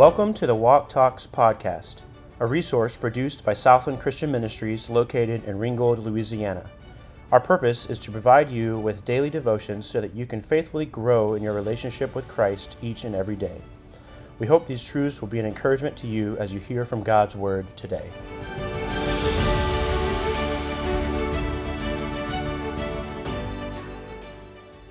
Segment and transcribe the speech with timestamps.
[0.00, 1.96] Welcome to the Walk Talks podcast,
[2.38, 6.70] a resource produced by Southland Christian Ministries located in Ringgold, Louisiana.
[7.30, 11.34] Our purpose is to provide you with daily devotions so that you can faithfully grow
[11.34, 13.60] in your relationship with Christ each and every day.
[14.38, 17.36] We hope these truths will be an encouragement to you as you hear from God's
[17.36, 18.08] Word today.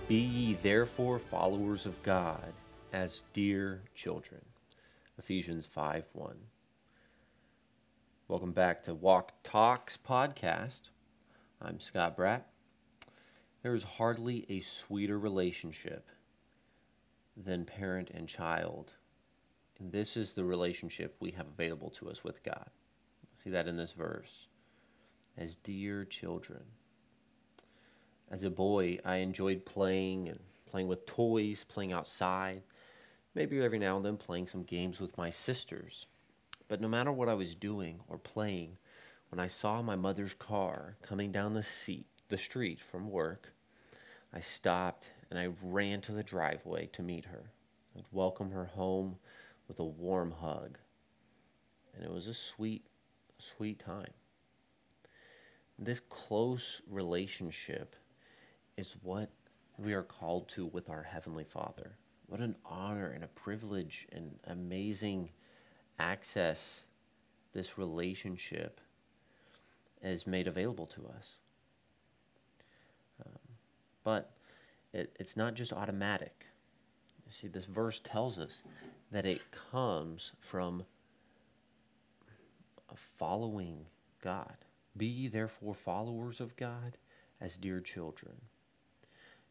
[0.07, 2.53] Be ye therefore followers of God
[2.93, 4.41] as dear children.
[5.19, 6.35] Ephesians 5 1.
[8.29, 10.91] Welcome back to Walk Talks podcast.
[11.61, 12.43] I'm Scott Bratt.
[13.61, 16.07] There is hardly a sweeter relationship
[17.35, 18.93] than parent and child.
[19.77, 22.69] And this is the relationship we have available to us with God.
[23.43, 24.47] See that in this verse.
[25.37, 26.63] As dear children.
[28.31, 32.61] As a boy, I enjoyed playing and playing with toys, playing outside
[33.35, 36.07] maybe every now and then playing some games with my sisters.
[36.67, 38.77] But no matter what I was doing or playing,
[39.29, 43.53] when I saw my mother's car coming down the seat, the street from work,
[44.33, 47.51] I stopped and I ran to the driveway to meet her.
[47.95, 49.17] I'd welcome her home
[49.67, 50.77] with a warm hug.
[51.95, 52.85] And it was a sweet,
[53.37, 54.11] sweet time.
[55.77, 57.95] This close relationship
[58.77, 59.29] is what
[59.77, 61.97] we are called to with our Heavenly Father
[62.29, 65.29] what an honor and a privilege and amazing
[65.97, 66.83] access
[67.53, 68.79] this relationship
[70.03, 71.31] is made available to us.
[73.25, 73.39] Um,
[74.03, 74.31] but
[74.93, 76.45] it, it's not just automatic.
[77.25, 78.61] You see, this verse tells us
[79.11, 79.41] that it
[79.71, 80.83] comes from
[82.95, 83.85] following
[84.21, 84.55] God.
[84.95, 86.97] Be ye therefore followers of God
[87.41, 88.33] as dear children.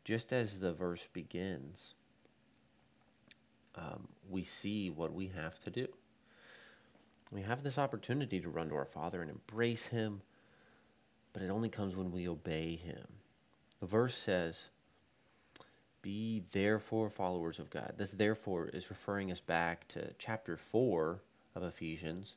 [0.04, 1.94] Just as the verse begins,
[3.78, 5.88] um, we see what we have to do.
[7.30, 10.22] We have this opportunity to run to our Father and embrace Him,
[11.32, 13.06] but it only comes when we obey Him.
[13.80, 14.66] The verse says,
[16.02, 17.94] Be therefore followers of God.
[17.96, 21.20] This therefore is referring us back to chapter 4
[21.54, 22.34] of Ephesians.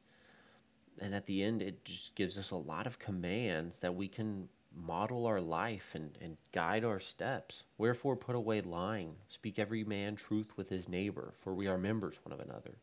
[0.99, 4.49] And at the end, it just gives us a lot of commands that we can
[4.75, 7.63] model our life and, and guide our steps.
[7.77, 12.19] Wherefore put away lying, speak every man truth with his neighbor, for we are members
[12.23, 12.77] one of another.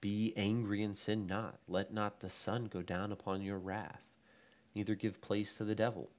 [0.00, 1.58] Be angry and sin not.
[1.68, 4.02] Let not the sun go down upon your wrath.
[4.74, 6.10] Neither give place to the devil.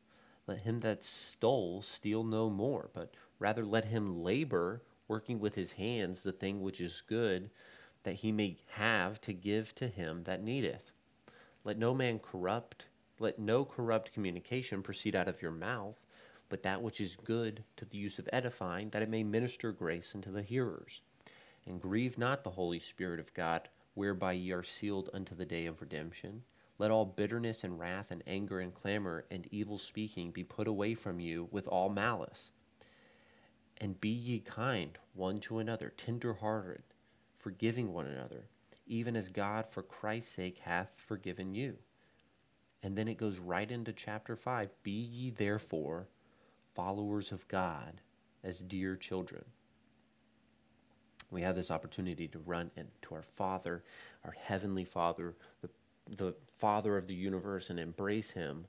[0.48, 5.74] Let him that stole steal no more, but rather let him labor, working with his
[5.74, 7.50] hands the thing which is good,
[8.04, 10.92] that he may have to give to him that needeth.
[11.64, 12.86] Let no man corrupt
[13.19, 16.00] let no corrupt communication proceed out of your mouth,
[16.50, 20.13] but that which is good to the use of edifying, that it may minister grace
[20.16, 21.01] unto the hearers.
[21.66, 25.66] And grieve not the Holy Spirit of God, whereby ye are sealed unto the day
[25.66, 26.44] of redemption.
[26.79, 30.94] Let all bitterness and wrath and anger and clamor and evil speaking be put away
[30.94, 32.51] from you with all malice.
[33.79, 36.83] And be ye kind one to another, tender hearted,
[37.39, 38.45] forgiving one another,
[38.85, 41.77] even as God for Christ's sake hath forgiven you.
[42.83, 46.07] And then it goes right into chapter 5 Be ye therefore
[46.75, 48.01] followers of God
[48.43, 49.43] as dear children.
[51.29, 53.83] We have this opportunity to run into our Father,
[54.23, 55.69] our Heavenly Father, the,
[56.15, 58.65] the Father of the universe, and embrace Him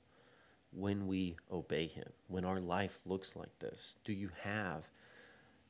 [0.72, 3.94] when we obey Him, when our life looks like this.
[4.04, 4.88] Do you have,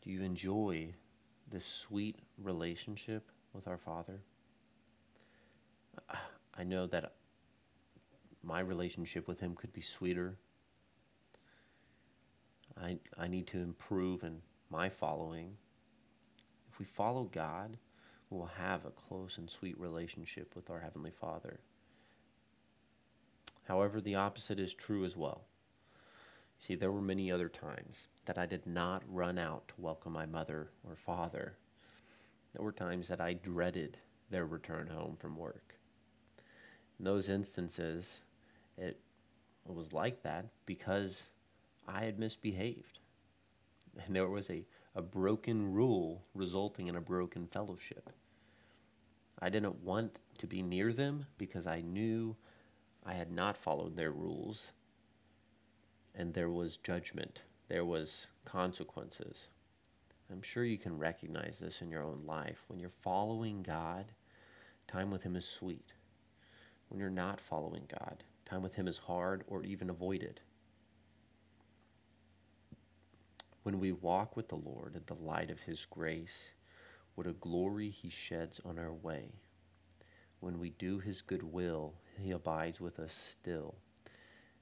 [0.03, 0.95] do you enjoy
[1.51, 4.21] this sweet relationship with our Father?
[6.55, 7.13] I know that
[8.43, 10.37] my relationship with him could be sweeter.
[12.81, 14.41] I, I need to improve in
[14.71, 15.57] my following.
[16.71, 17.77] If we follow God,
[18.31, 21.61] we'll have a close and sweet relationship with our Heavenly Father.
[23.65, 25.43] However, the opposite is true as well.
[26.61, 30.13] You see, there were many other times that I did not run out to welcome
[30.13, 31.55] my mother or father.
[32.55, 33.99] There were times that I dreaded
[34.31, 35.75] their return home from work.
[36.99, 38.23] In those instances,
[38.79, 39.01] it
[39.65, 41.27] was like that because
[41.87, 42.99] I had misbehaved.
[44.05, 44.65] And there was a,
[44.95, 48.11] a broken rule resulting in a broken fellowship.
[49.41, 52.37] I didn't want to be near them because I knew
[53.05, 54.73] I had not followed their rules.
[56.15, 59.49] And there was judgment, there was consequences.
[60.31, 62.65] I'm sure you can recognize this in your own life.
[62.69, 64.07] When you're following God,
[64.87, 65.93] time with Him is sweet.
[66.89, 70.41] When you're not following God, Time with Him is hard or even avoided.
[73.63, 76.53] When we walk with the Lord in the light of His grace,
[77.15, 79.33] What a glory he sheds on our way.
[80.39, 83.75] When we do his good will, he abides with us still,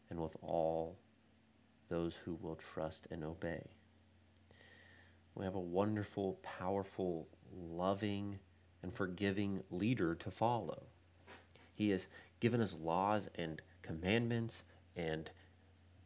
[0.09, 0.97] and with all
[1.91, 3.63] those who will trust and obey.
[5.35, 8.39] We have a wonderful, powerful, loving,
[8.83, 10.85] and forgiving leader to follow.
[11.77, 12.09] He has
[12.41, 14.65] given us laws and commandments
[14.97, 15.31] and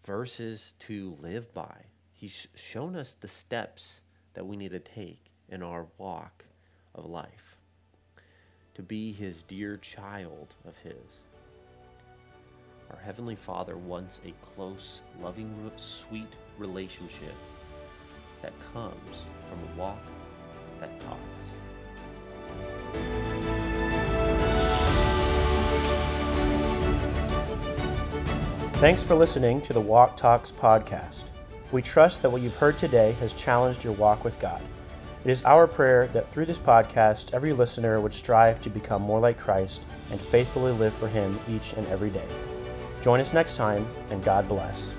[0.05, 1.85] verses to live by.
[2.13, 4.01] He's shown us the steps
[4.35, 6.45] that we need to take in our walk
[6.95, 7.57] of life
[8.75, 11.23] to be his dear child of his.
[12.91, 17.35] Our Heavenly Father wants a close, loving, sweet relationship
[18.43, 20.03] that comes from a walk
[20.81, 21.21] that talks.
[28.81, 31.25] Thanks for listening to the Walk Talks podcast.
[31.71, 34.63] We trust that what you've heard today has challenged your walk with God.
[35.23, 39.21] It is our prayer that through this podcast, every listener would strive to become more
[39.21, 42.25] like Christ and faithfully live for Him each and every day.
[43.03, 44.97] Join us next time, and God bless.